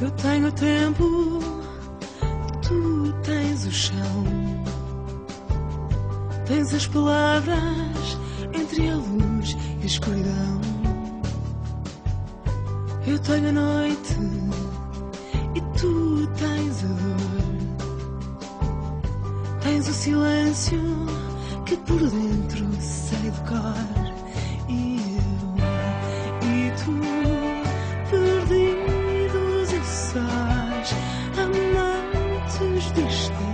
Eu 0.00 0.10
tenho 0.12 0.52
tempo, 0.52 1.04
tu 2.62 3.12
tens 3.24 3.66
o 3.66 3.72
chão. 3.72 4.24
Tens 6.46 6.72
as 6.72 6.86
palavras 6.86 8.16
entre 8.54 8.88
a 8.90 8.94
luz 8.94 9.56
e 9.80 9.82
a 9.82 9.86
escuridão. 9.86 10.60
Eu 13.06 13.18
tenho 13.18 13.48
a 13.48 13.52
noite 13.52 14.14
e 15.54 15.60
tu 15.78 16.28
tens 16.38 16.84
a 16.84 16.86
dor. 16.86 17.18
Tens 19.62 19.88
o 19.88 19.92
silêncio 19.92 20.80
que 21.66 21.76
por 21.78 21.98
dentro 21.98 22.66
sei 22.80 23.30
de 23.30 23.40
cor. 23.40 23.74
E 24.68 25.07
amantes 32.96 33.47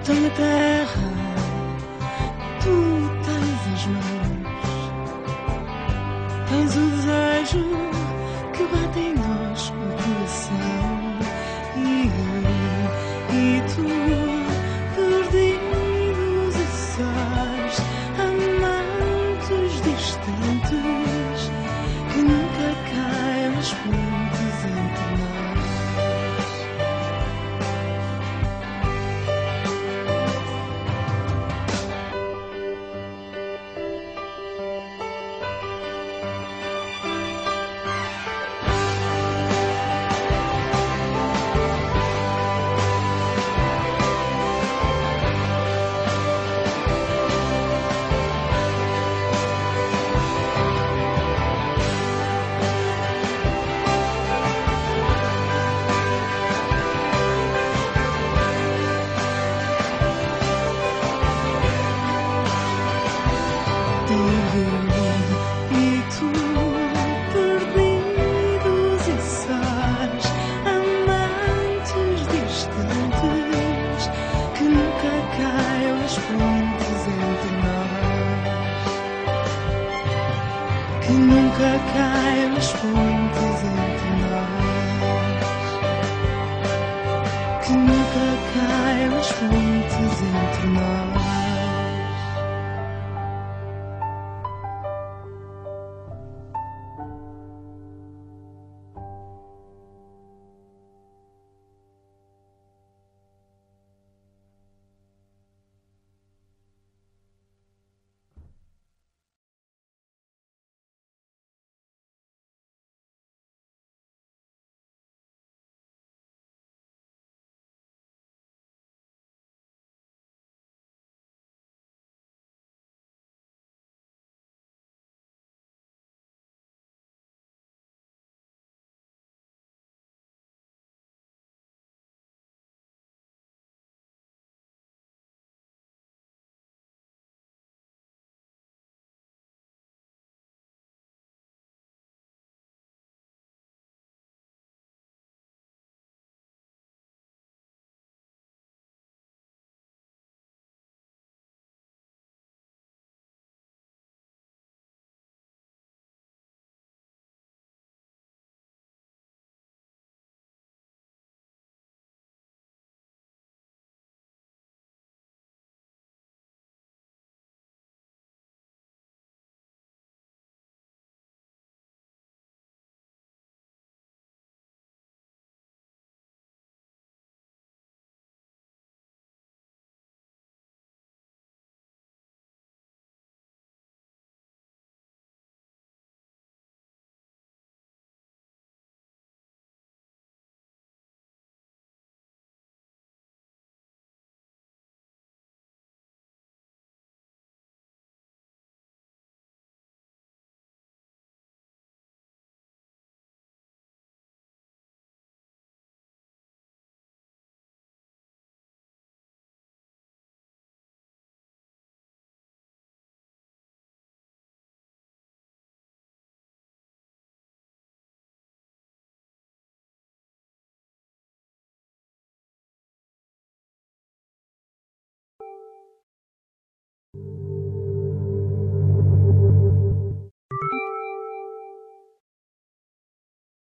Eu 0.00 0.04
tenho 0.04 0.30
terra, 0.30 1.12
tu 2.62 2.74
tens 3.22 3.60
as 3.74 3.86
mãos. 3.86 4.30
Tens 6.48 6.76
o 6.76 6.80
desejo 6.90 7.89